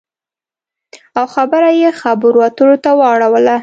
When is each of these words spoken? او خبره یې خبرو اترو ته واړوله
او 1.17 1.25
خبره 1.33 1.69
یې 1.81 1.89
خبرو 2.01 2.39
اترو 2.47 2.75
ته 2.83 2.91
واړوله 2.99 3.55